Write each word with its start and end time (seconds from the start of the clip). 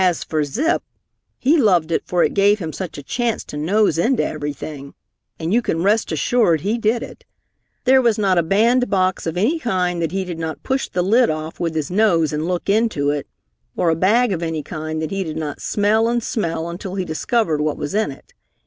As 0.03 0.23
for 0.23 0.43
Zip, 0.43 0.81
he 1.37 1.57
loved 1.59 1.91
it 1.91 2.01
for 2.07 2.23
it 2.23 2.33
gave 2.33 2.57
him 2.57 2.73
such 2.73 2.97
a 2.97 3.03
chance 3.03 3.43
to 3.43 3.55
nose 3.55 3.99
into 3.99 4.25
everything. 4.25 4.95
And 5.37 5.53
you 5.53 5.61
can 5.61 5.83
rest 5.83 6.11
assured 6.11 6.61
he 6.61 6.79
did 6.79 7.03
it. 7.03 7.23
There 7.83 8.01
was 8.01 8.17
not 8.17 8.39
a 8.39 8.41
bandbox 8.41 9.27
of 9.27 9.37
any 9.37 9.59
kind 9.59 10.01
that 10.01 10.11
he 10.11 10.23
did 10.25 10.39
not 10.39 10.63
push 10.63 10.89
the 10.89 11.03
lid 11.03 11.29
off 11.29 11.59
with 11.59 11.75
his 11.75 11.91
nose 11.91 12.33
and 12.33 12.47
look 12.47 12.67
into 12.67 13.11
it, 13.11 13.27
or 13.77 13.91
a 13.91 13.95
bag 13.95 14.31
of 14.33 14.41
any 14.41 14.63
kind 14.63 15.03
that 15.03 15.11
he 15.11 15.23
did 15.23 15.37
not 15.37 15.61
smell 15.61 16.07
and 16.07 16.23
smell 16.23 16.67
until 16.67 16.95
he 16.95 17.05
discovered 17.05 17.61
what 17.61 17.77
was 17.77 17.93
in 17.93 18.09
it. 18.09 18.33